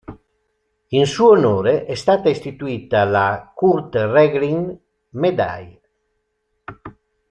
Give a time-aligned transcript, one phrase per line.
[0.87, 5.81] In suo onore è stata istituita la Kurt-Regling-Medaille.